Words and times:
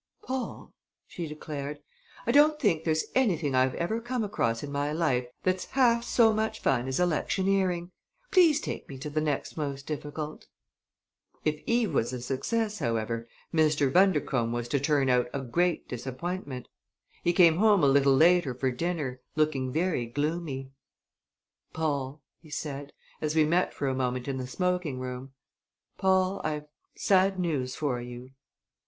"Paul," 0.23 0.73
she 1.05 1.27
declared, 1.27 1.79
"I 2.25 2.31
don't 2.31 2.59
think 2.59 2.83
there's 2.83 3.05
anything 3.13 3.53
I've 3.53 3.75
ever 3.75 4.01
come 4.01 4.23
across 4.23 4.63
in 4.63 4.71
my 4.71 4.91
life 4.91 5.27
that's 5.43 5.65
half 5.65 6.03
so 6.03 6.33
much 6.33 6.59
fun 6.59 6.87
as 6.87 6.99
electioneering! 6.99 7.91
Please 8.31 8.59
take 8.59 8.89
me 8.89 8.97
to 8.97 9.11
the 9.11 9.21
next 9.21 9.57
most 9.57 9.85
difficult." 9.85 10.47
If 11.45 11.61
Eve 11.67 11.93
was 11.93 12.13
a 12.13 12.19
success, 12.19 12.79
however, 12.79 13.27
Mr. 13.53 13.93
Bundercombe 13.93 14.51
was 14.55 14.67
to 14.69 14.79
turn 14.79 15.07
out 15.07 15.27
a 15.35 15.41
great 15.41 15.87
disappointment. 15.87 16.67
He 17.23 17.31
came 17.31 17.57
home 17.57 17.83
a 17.83 17.87
little 17.87 18.15
later 18.15 18.55
for 18.55 18.71
dinner, 18.71 19.21
looking 19.35 19.71
very 19.71 20.07
gloomy. 20.07 20.71
"Paul," 21.73 22.23
he 22.41 22.49
said, 22.49 22.91
as 23.21 23.35
we 23.35 23.45
met 23.45 23.71
for 23.71 23.87
a 23.87 23.93
moment 23.93 24.27
in 24.27 24.37
the 24.37 24.47
smoking 24.47 24.99
room, 24.99 25.33
"Paul, 25.99 26.41
I've 26.43 26.65
sad 26.95 27.37
news 27.39 27.75
for 27.75 28.01
you." 28.01 28.31